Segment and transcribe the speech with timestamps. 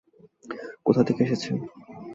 [0.85, 1.55] কোথা থেকে এসেছেন?